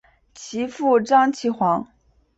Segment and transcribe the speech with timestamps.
[0.33, 1.85] 其父张其锽。